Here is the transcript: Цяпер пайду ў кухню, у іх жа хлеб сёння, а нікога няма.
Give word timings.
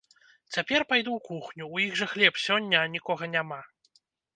Цяпер 0.55 0.81
пайду 0.93 1.11
ў 1.17 1.21
кухню, 1.29 1.69
у 1.75 1.85
іх 1.85 1.95
жа 2.03 2.11
хлеб 2.17 2.43
сёння, 2.49 2.77
а 2.85 2.93
нікога 2.99 3.23
няма. 3.37 3.67